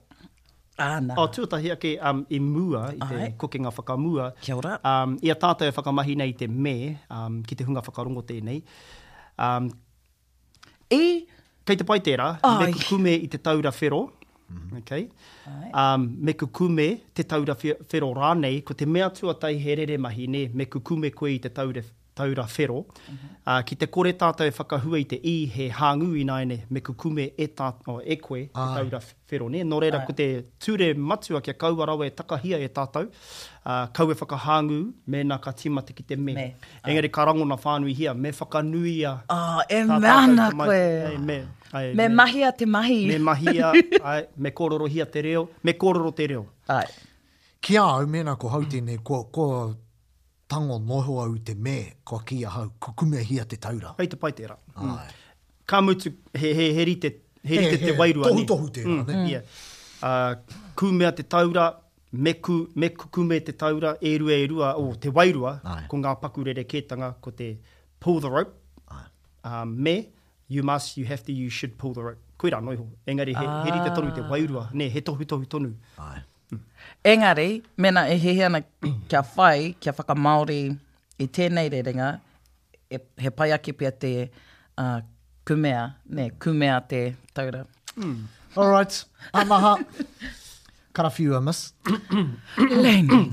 [0.85, 1.15] Ana.
[1.17, 3.31] O tuatahi ake um, i mua, i te Ai.
[3.41, 4.27] kukinga whakamua.
[4.45, 4.75] Kia ora.
[4.85, 6.75] Um, ia tātai whakamahi nei te me,
[7.09, 8.59] um, ki te hunga whakarongo tēnei.
[9.41, 9.71] Um,
[10.93, 11.01] e?
[11.67, 12.29] Kei te pai tērā,
[12.61, 14.05] me kukume i te taura whero.
[14.53, 14.77] Mhm.
[14.83, 15.09] Okay.
[15.75, 16.85] Um, me kukume
[17.19, 21.11] te taura whero rānei, ko te mea tuatai he re re mahi ne, me kukume
[21.15, 21.83] koe i te taura
[22.17, 22.79] taura whero.
[22.81, 23.59] Mm -hmm.
[23.59, 26.81] uh, ki te kore tātou e whakahua i te i he hāngu i nāine me
[26.87, 28.73] kukume e, tā, o, e koe ah.
[28.73, 29.01] te taura
[29.33, 29.49] whero.
[29.55, 29.63] Ne?
[29.73, 30.27] Nō reira, ko te
[30.67, 34.79] ture matua kia kaua rau e takahia e tātou, uh, kau e whakahāngu
[35.15, 36.35] me nā ka timate ki te me.
[36.41, 36.47] me.
[36.79, 36.89] Ah.
[36.91, 39.15] Engari karangona whānui hia, me whakanuia.
[39.39, 40.81] Ah, e mana koe.
[41.11, 41.41] Ai, me.
[41.73, 43.01] Ai, me, me mahia te mahi.
[43.13, 43.73] Me mahia,
[44.13, 46.47] ai, me kororohia te reo, me kororo te reo.
[46.79, 46.87] Ai.
[47.67, 49.45] Kia au mena ko hau tēnei, ko, ko
[50.49, 53.95] tango noho au te me ko ki a hau kukumea hia te taura.
[53.99, 54.57] Hei te paitera.
[54.75, 54.85] Ai.
[54.87, 55.15] Mm.
[55.73, 57.11] Ka mutu he, he, he rite,
[57.43, 58.47] he rite he, he, te wairua tohu, ni.
[58.53, 58.99] Tohu tohu te rā.
[59.07, 59.25] Mm.
[59.33, 59.57] Yeah.
[60.09, 61.65] Uh, kumea te taura,
[62.13, 65.81] me, ku, me kukumea te taura, e rua e rua, o te wairua, Ai.
[65.91, 67.55] ko ngā pakurere kētanga, ko te
[68.01, 68.55] pull the rope,
[68.93, 69.97] uh, me,
[70.49, 72.23] you must, you have to, you should pull the rope.
[72.39, 73.63] Koe rā noiho, engari he, ah.
[73.65, 75.75] he rite tonu te wairua, ne, he tohu tohu tonu.
[75.99, 76.23] Ai.
[77.11, 78.61] Engari, mena e hehe ana
[79.09, 80.59] kia whai, kia whakamauri
[81.25, 82.09] i tēnei reringa,
[82.95, 84.13] e, he pai ake pia te
[84.79, 85.01] uh,
[85.45, 87.03] kumea, ne, kumea te
[87.35, 87.67] taura.
[87.97, 88.25] Mm.
[88.57, 89.05] All right,
[89.35, 89.75] amaha.
[90.93, 91.73] Cut a few, miss.
[92.57, 93.33] Lainey.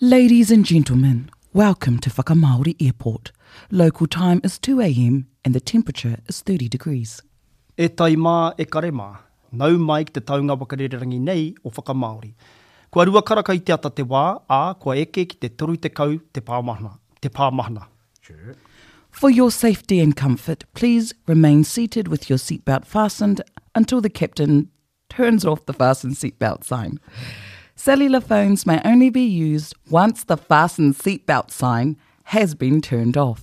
[0.00, 3.32] Ladies and gentlemen, welcome to Whakamauri Airport.
[3.70, 7.22] Local time is 2am and the temperature is 30 degrees.
[7.78, 9.10] E tai mā e kare mā
[9.60, 12.32] nau mai ki te taunga wakarerangi nei o whakamaori.
[12.92, 15.88] Kua rua karaka i te ata te wā, a kua eke ki te toru te
[15.90, 16.92] kau te pāmahana.
[17.22, 17.86] Te pāmahana.
[18.20, 18.54] Sure.
[19.10, 23.42] For your safety and comfort, please remain seated with your seatbelt fastened
[23.74, 24.70] until the captain
[25.08, 26.98] turns off the fastened seatbelt sign.
[27.76, 31.96] Cellular phones may only be used once the fastened seatbelt sign
[32.36, 33.42] has been turned off.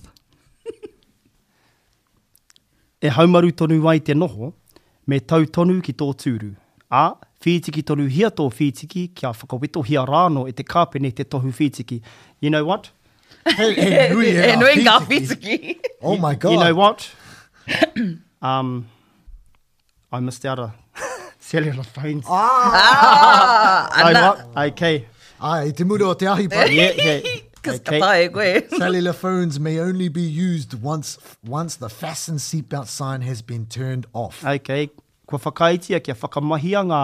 [3.02, 4.52] e haumaru tonu ai te noho,
[5.10, 6.52] me tau tonu ki tō tūru.
[6.94, 7.10] A,
[7.42, 12.00] whītiki tonu hia tō whītiki, kia whakawito hia rāno e te kāpene te tohu whītiki.
[12.40, 12.90] You know what?
[13.56, 15.76] he, he nui e he nui ngā whītiki.
[16.02, 16.52] Oh my God.
[16.52, 17.08] You know what?
[18.52, 18.86] um,
[20.12, 20.72] I missed out a
[21.40, 22.24] cellular phones.
[22.28, 22.70] Ah!
[22.86, 24.44] ah I'm not.
[24.56, 24.98] Ah!
[25.42, 26.64] Ai, te muro o te ahi, bro.
[26.68, 27.39] yeah, yeah.
[27.66, 28.26] Okay.
[28.26, 33.66] E Sally LaFone's may only be used once once the fasten seatbelt sign has been
[33.66, 34.42] turned off.
[34.44, 34.88] Okay.
[35.26, 37.00] Kua whakaitia kia whakamahia ngā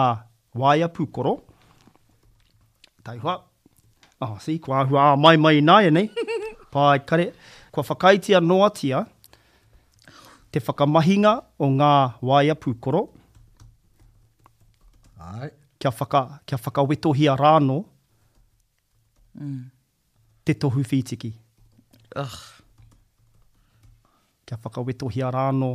[0.59, 1.35] waia pūkoro.
[3.03, 3.35] Tai hua.
[4.19, 6.05] Oh, ah, si, kua hua mai mai nai, ne?
[6.73, 7.29] Pai kare.
[7.71, 9.05] Kua whakaitia noatia
[10.51, 11.93] te whakamahinga o ngā
[12.23, 13.05] waia pūkoro.
[15.21, 15.51] Ai.
[15.79, 17.83] Kia, whaka, kia whakawetohia rāno.
[19.39, 19.59] Mm
[20.47, 21.31] te tohu whītiki.
[22.15, 22.37] Ugh.
[24.47, 25.73] Kia whakaweto hi a rāno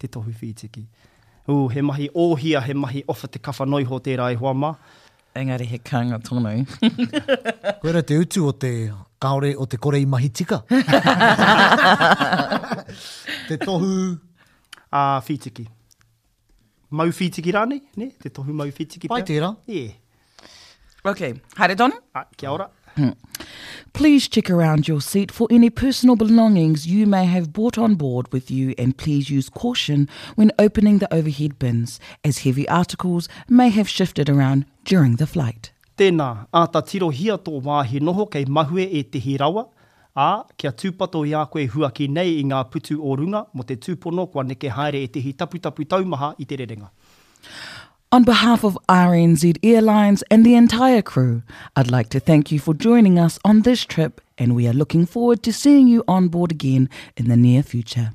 [0.00, 0.86] te tohu whītiki.
[1.50, 4.72] Ū, he mahi ohia, he mahi ofa te kawha noi ho te rai hoa ma.
[5.38, 6.64] Engari he kanga tonu.
[7.82, 8.70] Koera te utu o te
[9.22, 10.60] kaore o te kore i mahi tika.
[13.48, 13.92] te tohu...
[14.90, 15.68] Uh, whītiki.
[16.98, 18.08] Mau whītiki rāne, ne?
[18.18, 19.06] Te tohu mau whītiki.
[19.12, 19.52] Pai tērā.
[19.70, 19.94] Yeah.
[21.06, 21.94] Okay, haere tonu.
[22.18, 22.66] Ah, kia ora.
[22.66, 22.79] Mm.
[22.96, 23.12] Hmm.
[23.92, 28.26] Please check around your seat for any personal belongings you may have brought on board
[28.32, 33.68] with you and please use caution when opening the overhead bins as heavy articles may
[33.68, 35.70] have shifted around during the flight.
[35.96, 39.66] Tēnā, ā ta tiro hia tō wā he noho kei mahue e te hirawa,
[40.16, 43.76] ā kia tūpato i a koe ki nei i ngā putu o runga mo te
[43.76, 46.90] tūpono kua neke haere e te hi taputapu taumaha i te rerenga.
[48.16, 51.42] On behalf of RNZ Airlines and the entire crew,
[51.76, 55.06] I'd like to thank you for joining us on this trip and we are looking
[55.06, 58.10] forward to seeing you on board again in the near future.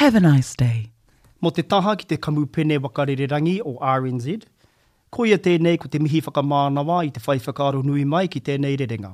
[0.00, 0.92] Have a nice day.
[1.42, 4.46] Mo te taha ki te kamupene wakarere rangi o RNZ,
[5.10, 8.72] ko ia tēnei ko te mihi whakamānawa i te whai whakaro nui mai ki tēnei
[8.86, 9.10] rerenga.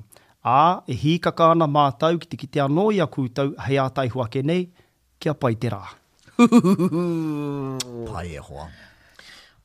[0.59, 0.61] Ā,
[0.95, 4.45] e hī kakāna mātau ki te ki te anō i a kūtau hei ātai huake
[4.53, 4.63] nei,
[5.19, 5.83] kia pai te rā.
[8.13, 8.69] pai e hoa.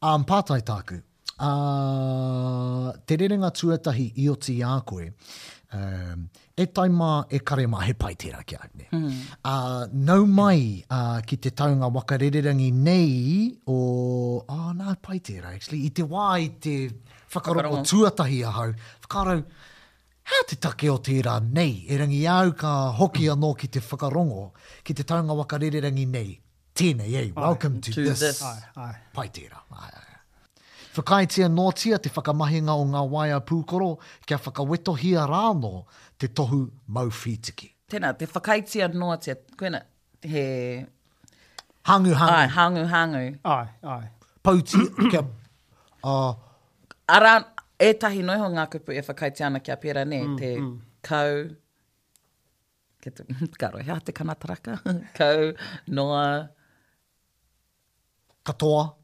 [0.02, 1.02] Um, pātai tāku.
[1.38, 5.10] Uh, te rerenga tuatahi i o te ākoe,
[5.76, 8.56] um, e tai mā e kare mā he pai tērā ki
[8.96, 9.08] mm.
[9.44, 15.20] uh, nau mai uh, ki te taunga waka rererangi nei o, ah, oh, nā, pai
[15.20, 16.78] tērā, actually, i te wā i te
[17.36, 18.70] whakaro o tuatahi a hau,
[19.08, 19.44] whakarau,
[20.26, 24.48] Hea te take o tērā nei, e rangi au ka hoki anō ki te whakarongo,
[24.88, 26.32] ki te taunga waka rererangi nei,
[26.80, 28.20] tēnei, ei, welcome to, this.
[28.20, 28.42] this.
[28.42, 28.94] Ai, ai.
[29.16, 29.62] Pai tēra.
[29.72, 30.44] Ai, ai.
[30.96, 33.94] Whakaitia nōtia te whakamahinga o ngā waia pūkoro
[34.28, 35.72] kia whakawetohia rāno
[36.22, 37.72] te tohu mau mauwhītiki.
[37.92, 39.82] Tēnā, te whakaitia nōtia, koina,
[40.24, 40.44] he...
[41.88, 42.34] Hangu, hangu.
[42.34, 43.26] Ai, hangu, hangu.
[43.56, 44.34] Ai, ai.
[44.46, 45.24] Pauti, kia...
[46.06, 46.32] Uh,
[47.10, 47.36] Ara,
[47.80, 50.74] e tahi noiho ngā kupu e whakaitia ana kia pēra, ne, mm, te mm.
[51.08, 51.40] kau...
[53.06, 53.24] Ke te,
[53.64, 54.80] ka roi, ha, te kanataraka.
[55.20, 55.50] kau,
[55.94, 56.28] noa,
[58.46, 58.96] katoa.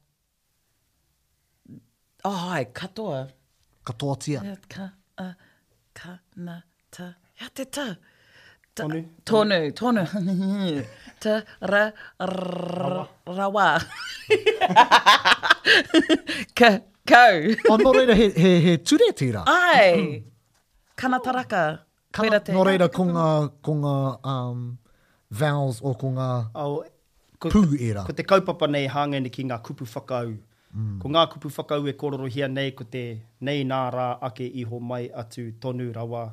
[2.23, 3.27] Oh, ai, katoa.
[3.83, 4.41] Katoa tia.
[4.75, 4.83] Ka,
[5.17, 5.27] a,
[6.01, 6.09] ka,
[6.45, 6.55] na,
[6.97, 7.03] ta.
[7.41, 7.85] Ja, te ta.
[8.75, 8.99] ta tonu.
[9.29, 10.03] Tonu, tonu.
[11.23, 11.33] ta,
[11.71, 11.83] ra,
[12.33, 13.01] rawa.
[13.37, 13.65] rawa.
[16.59, 16.69] ka,
[17.11, 17.35] kau.
[17.71, 19.41] o, no reira, he, he, he ture tira.
[19.47, 20.23] Ai.
[20.99, 21.63] Kanataraka.
[21.77, 21.83] Mm.
[22.15, 23.03] Kana, no reira, ko
[23.81, 23.99] ngā,
[24.33, 24.61] um,
[25.31, 26.29] vowels o ko ngā...
[26.55, 26.83] Oh,
[27.41, 28.03] ko, pū era.
[28.05, 30.35] Ko te kaupapa nei hāngene ki ngā kupu whakau.
[30.79, 30.91] Mm.
[31.03, 33.01] Ko ngā kupu whakau e kororohia nei ko te
[33.47, 36.27] nei nā rā ake ho mai atu tonu rawa.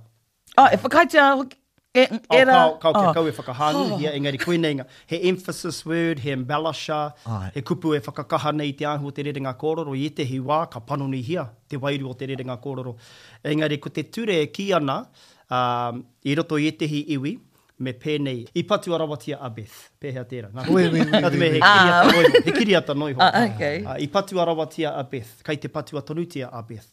[0.56, 1.56] Ah, e e- oh, e whakaitea hoki.
[1.98, 3.12] E, e oh, kau, kau, oh.
[3.16, 3.96] kau e whakahanu oh.
[4.02, 4.74] hia, engari koe nei
[5.08, 7.50] He emphasis word, he embellisher, Ai.
[7.54, 10.66] he kupu e whakakaha nei te ahu o te rere ngā kororo, i te hiwā,
[10.70, 12.94] ka panoni hia, te wairu o te rere ngā kororo.
[13.42, 17.38] Engari, ko te ture e ki um, i roto i te hi iwi,
[17.82, 19.76] me pēnei i patu arawatia a Beth.
[20.02, 20.50] Pēhea tēra.
[20.54, 22.00] Ngā koe, ngā koe, he kiri ah.
[22.02, 23.28] ata, he kiri ata noi hoa.
[23.28, 23.82] Ah, okay.
[23.86, 26.88] uh, I patu arawatia a Beth, kai te patu atonutia a Beth.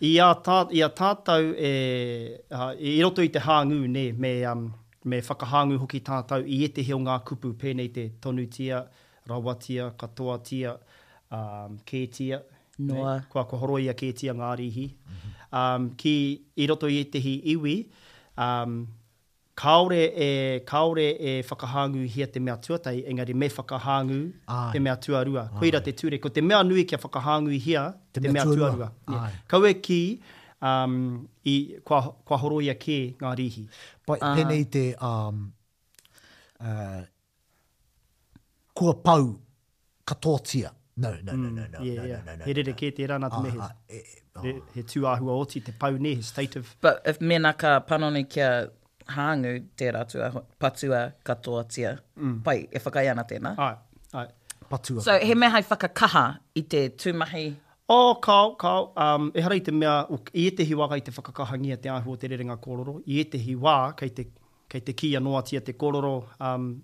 [0.00, 0.32] i, a
[0.96, 1.72] tātou e,
[2.48, 4.68] uh, i roto i te hāngu, ne, me, um,
[5.04, 8.86] me whakahāngu hoki tātou i ete heo ngā kupu pēnei te tonutia,
[9.30, 10.78] rawatia, katoatia,
[11.32, 12.40] um, kētia.
[12.78, 13.16] Noa.
[13.18, 14.84] Ne, kua kohoro ia kētia ngā rihi.
[14.92, 15.50] Mm -hmm.
[15.60, 16.12] um, ki
[16.62, 17.72] i roto i etehi iwi,
[18.44, 18.78] um,
[19.62, 20.28] kaore e,
[20.66, 24.72] kaore e whakahangu hia te mea tuatai, engari me whakahangu Ai.
[24.72, 25.44] te mea tuarua.
[25.52, 25.58] Ai.
[25.58, 28.92] Koira te ture, ko te mea nui kia whakahangu hia te, te mea, tuarua.
[29.06, 29.72] tuarua.
[29.74, 29.74] Yeah.
[29.82, 30.22] ki,
[30.62, 33.66] um, i, kua, kua horo ia kē ngā rihi.
[34.06, 35.52] Pai, uh, tēnei te, um,
[36.60, 37.02] uh,
[38.74, 39.34] kua pau
[40.04, 40.77] katoatia.
[40.98, 42.18] No, no, no, no, no, mm, yeah, no, yeah.
[42.26, 42.44] no, no, no.
[42.50, 43.66] He rere kē te rana te mehe.
[43.88, 44.00] E, e,
[44.40, 44.46] oh.
[44.74, 46.72] He tuāhua oti, te pau ne, his state of...
[46.86, 48.48] But if mena ka panone kia
[49.16, 50.30] hāngu te ratua,
[50.64, 52.34] patua katoa tia, mm.
[52.50, 53.54] pai, e whakai ana tēnā.
[53.68, 54.26] Ai, ai.
[54.72, 55.04] Patua.
[55.06, 56.26] So he mea hai whakakaha
[56.62, 57.46] i te tūmahi
[57.90, 58.90] Oh, kau, kau.
[59.00, 59.94] Um, e harai te mea,
[60.34, 62.98] i e te hiwa kai te whakakahangia te āhua te rerenga kororo.
[63.06, 63.44] I e te
[64.02, 64.26] kai te,
[64.74, 66.16] kai te kia noa tia te kororo.
[66.40, 66.82] Um,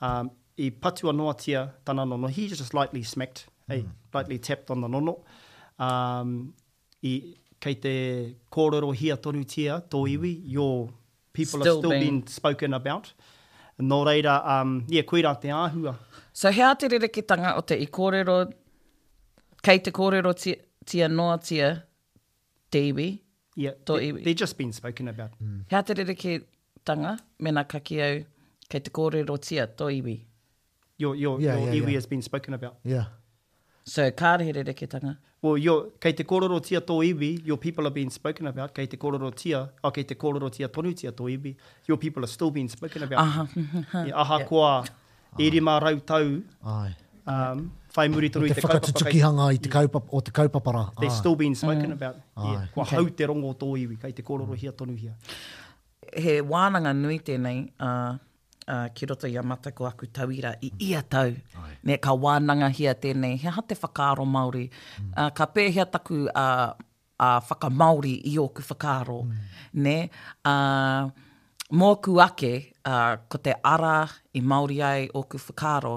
[0.00, 2.28] um, i patua noatia tana nono.
[2.28, 3.74] He just slightly smacked, mm.
[3.74, 3.84] hey,
[4.14, 5.24] lightly tapped on the nono.
[5.78, 6.52] Um,
[7.02, 7.92] i, kei te
[8.52, 10.10] kōrero hi atonu tia, tō hmm.
[10.14, 10.88] iwi, your
[11.32, 13.12] people still are still being, being spoken about.
[13.80, 15.92] Nō reira, um, yeah, koe rā te āhua.
[16.34, 18.36] So hea te rerekitanga o te i kōrero,
[19.62, 21.68] kei te kōrero tia, tia noatia,
[22.72, 23.06] Dewi,
[23.60, 24.24] yeah, tō iwi.
[24.24, 25.34] They, just been spoken about.
[25.42, 25.62] Mm.
[25.70, 28.24] Hea te rerekitanga, mena kakiau,
[28.72, 30.18] kei te kōrero tia, tō iwi
[31.02, 31.96] your your, yeah, your yeah, iwi yeah.
[32.00, 32.74] has been spoken about.
[32.94, 33.06] Yeah.
[33.94, 35.12] So kāre here reke tanga.
[35.46, 38.74] Well, your, kei te kororo tia tō iwi, your people are being spoken about.
[38.80, 41.54] Kei te kororo tia, a kei te kororo tia tonu tia tō iwi,
[41.92, 43.28] your people are still being spoken about.
[43.28, 43.46] Aha.
[44.02, 45.46] I aha yeah.
[45.46, 45.66] iri ah.
[45.70, 46.26] mā rau tau.
[46.76, 46.92] Ai.
[47.32, 47.60] Um,
[47.96, 50.84] whai muri tonu i te, te whakatutukihanga i te, kaupapa, o te kaupapara.
[51.00, 51.14] They're Ai.
[51.16, 51.20] Ah.
[51.24, 51.98] still being spoken mm.
[51.98, 52.16] about.
[52.36, 52.60] Yeah.
[52.62, 52.68] Ai.
[52.76, 52.96] Kua okay.
[53.00, 54.62] hau te rongo tō iwi, kei te kororo mm.
[54.64, 55.16] hia tonu hia.
[56.26, 57.56] He wānanga nui tēnei,
[57.90, 58.14] uh,
[58.68, 61.34] uh, ki roto i amata ko aku tauira i ia tau.
[61.64, 61.76] Ai.
[61.84, 64.66] Ne ka wānanga hia tēnei, hea te whakaaro Māori.
[64.68, 65.12] Mm.
[65.16, 66.72] Uh, ka pē hea taku a, uh,
[67.20, 69.20] a uh, whaka Māori i oku whakaaro.
[69.26, 69.38] Mm.
[69.86, 69.96] Ne,
[70.44, 71.08] uh,
[71.72, 72.52] mōku ake
[72.84, 75.94] uh, ko te ara i Māori ai oku whakaaro,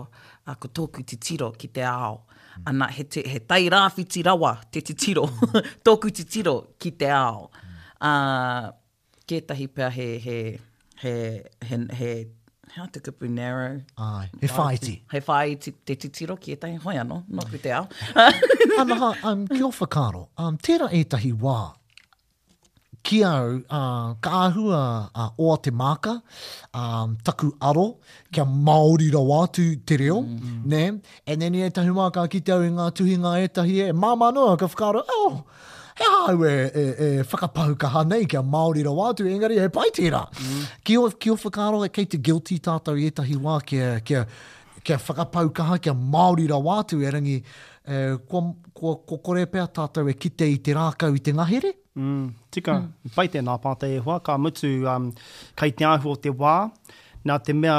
[0.47, 2.15] uh, ko tōku ti tiro ki te ao.
[2.21, 2.71] Mm.
[2.71, 5.62] Ana he, te, he tai rāwhi ti rawa te ti tiro, mm.
[5.89, 7.49] tōku ti tiro ki te ao.
[7.51, 7.78] Mm.
[8.06, 8.71] Uh,
[9.25, 10.36] kētahi pia he, he,
[11.01, 11.13] he,
[11.65, 12.10] he, he
[12.76, 13.76] Hau te kupu narrow.
[14.04, 14.94] Ai, he whaiti.
[15.12, 17.86] He whaiti te titiro ki etahi hoi anō, no ku te ao.
[18.84, 21.56] Anaha, um, ki o whakaro, um, tēra etahi wā,
[23.10, 26.18] ki au uh, ka ahua uh, oa te māka,
[26.82, 27.86] um, taku aro,
[28.36, 30.58] kia Māori rau atu te reo, mm.
[30.74, 30.84] ne?
[31.26, 34.18] And then e tahi māka ki te au i ngā tuhi ngā etahi e, mā
[34.26, 35.46] manoa ka whakaro, oh,
[35.96, 39.68] he hau e, e, e whakapahu kaha nei kia Māori ra wātu, e engari he
[39.72, 40.22] pai tērā.
[40.36, 40.66] Mm.
[40.84, 44.26] Ki, o, ki o whakaro e kei te guilty tātou i etahi wā kia, kia,
[44.86, 47.98] kia whakapau kaha kia Māori ra wātu e rangi e,
[48.30, 48.44] kua,
[48.76, 51.72] kua, kua kore pēr tātou e kite i te rākau i te ngahere.
[51.96, 53.16] Mm, tika, mm.
[53.16, 55.14] pai tēnā pātai e hua, ka mutu um,
[55.56, 56.58] kai te ahu o te wā,
[57.26, 57.78] nā te mea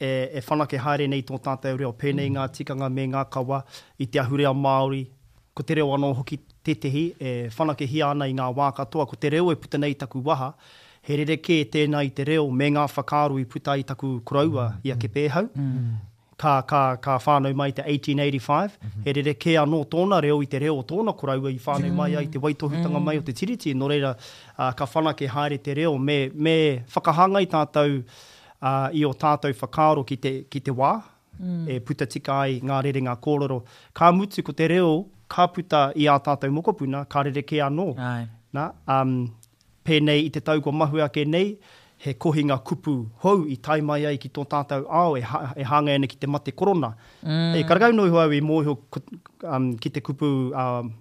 [0.00, 2.38] e, e whanake haere nei tō tātou reo pēnei mm.
[2.38, 3.60] ngā tikanga me ngā kawa
[4.00, 5.04] i te ahurea Māori,
[5.58, 9.16] ko te reo anō hoki tetehi e whanake hi ana i ngā wā katoa, ko
[9.16, 10.52] te reo e puta nei taku waha,
[11.08, 14.68] he re reke tēnā i te reo me ngā whakāru i puta i taku kuraua
[14.74, 14.86] mm.
[14.86, 15.50] i a pēhau.
[15.62, 15.96] Mm.
[16.38, 19.04] Ka, ka, ka whānau mai te 1885, mm -hmm.
[19.08, 22.26] he re reke anō tōna reo i te reo tōna kuraua i whānau mai ai
[22.34, 23.04] te waitohutanga mm.
[23.10, 26.54] mai o te tiriti, no reira uh, ka whanake haere te reo me, me
[26.94, 27.98] whakahangai tātou
[28.62, 30.98] uh, i o tātou whakāro ki te, ki te wā,
[31.38, 31.68] Mm.
[31.70, 33.60] e puta tika ai ngā rere ngā kōrero.
[33.94, 34.88] Ka mutu ko te reo
[35.34, 37.88] ka puta i a tātou mokopuna, ka re reke anō.
[38.98, 39.18] um,
[39.88, 41.56] pēnei i te tau kua mahu ake nei,
[42.04, 42.92] he kohinga kupu
[43.24, 46.16] hou i tai mai ai ki tō tātou ao e, ha, e hanga ene ki
[46.20, 46.90] te mate korona.
[47.24, 47.54] Mm.
[47.56, 48.74] E karakau noi hoa i mōhio
[49.48, 50.26] um, ki te kupu
[50.62, 50.92] um,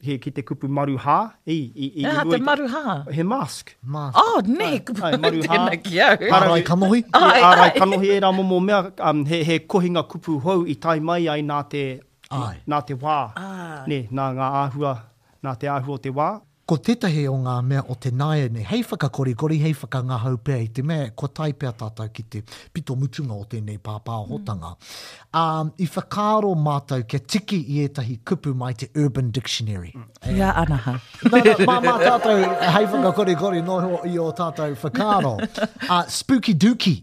[0.00, 4.16] he ki te kupu maruha i i i ha ah, te maruha he mask mask
[4.22, 6.14] oh ne kupu ai, maruha ne ki ai
[6.68, 8.78] kanohi ai e kanohi era mo mo mea.
[9.10, 11.82] um, he he kohinga kupu hou i tai mai ai nā te
[12.70, 13.16] nā te wā.
[13.90, 14.96] Nē, nā ngā āhua,
[15.42, 16.30] nā te āhua o te wā.
[16.70, 20.68] Ko tetahi o ngā mea o te nāia nei, hei whakakori, kori hei whakangahau pēi,
[20.70, 24.70] te mea, ko tai pēr tātou ki te pito mutunga o tēnei pāpā o hotanga.
[24.78, 25.26] Mm.
[25.40, 29.90] Um, I whakāro mātou kia tiki i etahi kupu mai te Urban Dictionary.
[29.96, 30.06] Mm.
[30.30, 30.36] Eh.
[30.38, 30.94] Ia anaha.
[31.26, 32.38] no, no, mā, mā tātou,
[32.76, 35.38] hei whakakori, kori, no i o tātou whakāro.
[35.90, 37.02] Uh, spooky Dookie.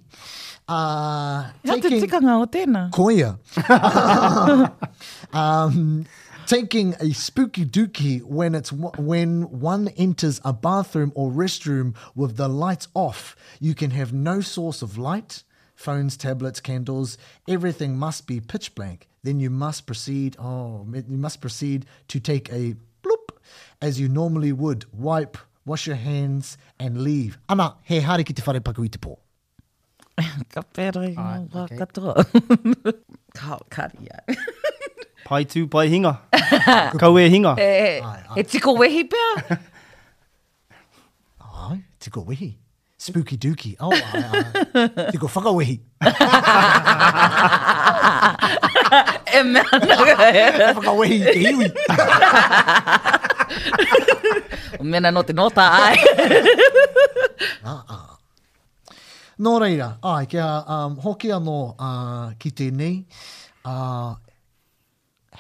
[0.67, 3.37] Uh, taking, Koya.
[5.33, 6.05] um,
[6.45, 12.49] taking a spooky dookie when it's when one enters a bathroom or restroom with the
[12.49, 13.35] lights off.
[13.61, 15.43] You can have no source of light.
[15.73, 19.07] Phones, tablets, candles, everything must be pitch blank.
[19.23, 20.35] Then you must proceed.
[20.39, 23.29] Oh, you must proceed to take a bloop,
[23.81, 24.85] as you normally would.
[24.91, 27.37] Wipe, wash your hands, and leave.
[27.47, 29.15] Ana he hari te whare paku i te pō.
[30.53, 32.23] ka pera i mō katoa.
[33.37, 34.35] Kao kari ai.
[35.29, 36.13] pai tū, pai hinga.
[37.01, 37.55] Kau e hinga.
[37.61, 39.59] E, e, e tiko wehi pia?
[41.71, 42.51] ai, tiko wehi.
[42.99, 43.75] Spooky dooky.
[43.79, 44.87] Oh, ai, ai.
[45.13, 45.77] Tiko whaka wehi.
[49.35, 50.45] e mea naka e.
[50.79, 51.67] Whaka wehi ke iwi.
[54.79, 56.01] o mena no te nota ai.
[59.37, 60.45] Nō reira, ai, kia
[60.75, 62.93] um, hoki anō uh, ki tēnei,
[63.69, 64.15] uh,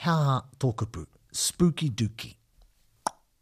[0.03, 2.35] hea tōkupu, spooky dookie.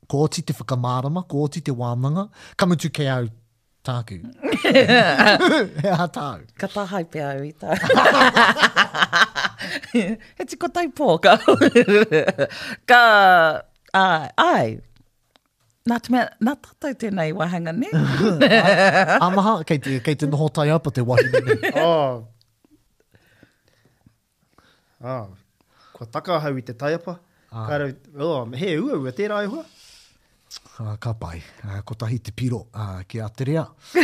[0.07, 2.27] Ko oti te whakamārama, ko oti te wānanga,
[2.61, 3.25] kamutu kei au
[3.85, 4.21] tāku.
[4.63, 6.45] hea tāu.
[6.61, 7.79] Ka tā haipe au i tāu.
[9.91, 11.35] He tiko tai pō, ka...
[12.87, 13.03] ka...
[13.95, 14.67] Ai, ai,
[15.85, 17.91] Nā te mea, nā tātou tēnei wahanga, ne?
[19.21, 21.57] Āmaha, kei te, kei te noho tai apa te wahi mene.
[21.77, 22.23] oh.
[24.97, 25.19] Ah.
[25.19, 25.35] Oh.
[25.93, 27.19] Kua taka hau i te tai apa.
[27.53, 27.67] Ah.
[27.69, 29.61] Kāra, oh, he ua ua tērā e hua.
[30.79, 33.67] Uh, ka pai, uh, ah, ko tahi te piro uh, ki Aterea.
[33.93, 34.01] Hea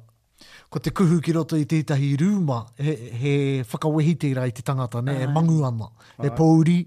[0.70, 3.36] ko te kuhu ki roto i tētahi rūma, he, he
[3.72, 6.80] whakawehi te rai te tangata, ne, uh, e mangu ana, uh, e pōuri,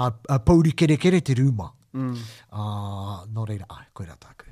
[0.00, 0.14] uh,
[0.50, 1.70] pōuri kere kere te rūma.
[1.98, 2.12] Mm.
[2.50, 4.46] Uh, nō reira, ai, koe rā tāku.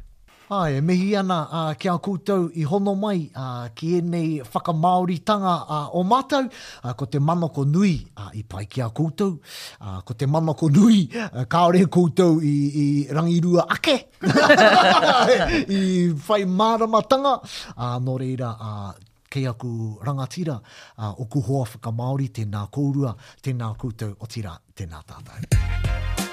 [0.50, 5.54] Ai, e mihi ana a, kia koutou i hono mai a, ki e nei whakamaoritanga
[5.76, 6.52] a, o mātou a,
[6.88, 10.70] uh, ko te manako nui a, i pai kia koutou a, uh, ko te manako
[10.72, 13.96] nui a, kaore koutou i, i rangirua ake
[15.76, 15.80] i
[16.16, 17.34] whai māramatanga
[17.76, 23.12] a, no reira a, uh, kei aku rangatira a, uh, o kuhoa whakamaori tēnā kourua
[23.44, 25.44] tēnā koutou o tira tēnā tātou.
[25.44, 26.27] Tēnā tātou.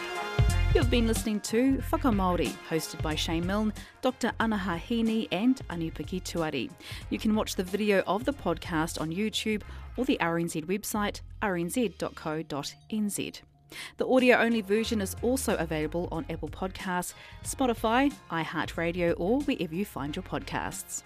[0.75, 3.71] You've been listening to Whaka Māori, hosted by Shane Milne,
[4.01, 4.33] Dr.
[4.41, 6.69] Anaha Hini and Anupagi Tuari.
[7.09, 9.61] You can watch the video of the podcast on YouTube
[9.95, 11.95] or the RNZ website, rnz.co.nz.
[13.97, 17.13] The audio only version is also available on Apple Podcasts,
[17.45, 21.03] Spotify, iHeartRadio, or wherever you find your podcasts.